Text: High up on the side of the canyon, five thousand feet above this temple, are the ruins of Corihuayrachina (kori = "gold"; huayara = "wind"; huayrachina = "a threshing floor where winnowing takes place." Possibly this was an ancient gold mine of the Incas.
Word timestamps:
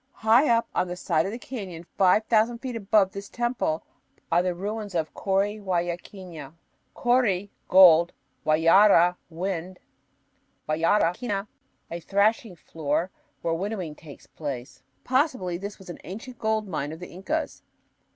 High 0.25 0.49
up 0.49 0.67
on 0.73 0.87
the 0.87 0.95
side 0.95 1.27
of 1.27 1.31
the 1.31 1.37
canyon, 1.37 1.85
five 1.95 2.25
thousand 2.25 2.57
feet 2.57 2.75
above 2.75 3.11
this 3.11 3.29
temple, 3.29 3.83
are 4.31 4.41
the 4.41 4.55
ruins 4.55 4.95
of 4.95 5.13
Corihuayrachina 5.13 6.53
(kori 6.95 7.51
= 7.59 7.67
"gold"; 7.77 8.11
huayara 8.43 9.17
= 9.25 9.29
"wind"; 9.41 9.77
huayrachina 10.67 11.45
= 11.71 11.91
"a 11.91 11.99
threshing 11.99 12.55
floor 12.55 13.11
where 13.43 13.53
winnowing 13.53 13.93
takes 13.93 14.25
place." 14.25 14.81
Possibly 15.03 15.59
this 15.59 15.77
was 15.77 15.91
an 15.91 15.99
ancient 16.03 16.39
gold 16.39 16.67
mine 16.67 16.91
of 16.91 16.99
the 16.99 17.11
Incas. 17.11 17.61